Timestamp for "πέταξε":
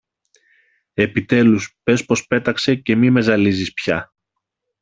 2.27-2.75